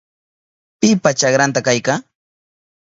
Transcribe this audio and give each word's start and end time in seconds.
¿Pipa 0.79 1.09
chakranta 1.19 1.65
kayka? 1.67 1.93